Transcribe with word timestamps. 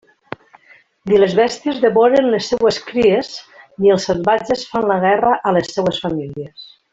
Ni 1.09 1.19
les 1.23 1.35
bèsties 1.39 1.81
devoren 1.83 2.31
les 2.35 2.47
seues 2.53 2.79
cries, 2.87 3.29
ni 3.85 3.93
els 3.97 4.09
salvatges 4.13 4.65
fan 4.73 4.89
la 4.93 4.99
guerra 5.05 5.37
a 5.51 5.55
les 5.59 5.71
seues 5.77 6.03
famílies. 6.09 6.67